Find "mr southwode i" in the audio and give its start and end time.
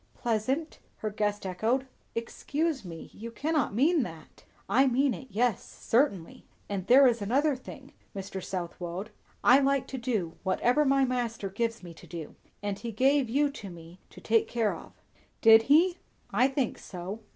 8.15-9.59